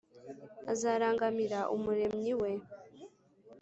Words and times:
azarangamira 0.71 1.59
Umuremyi 1.75 2.31
we 2.41 2.51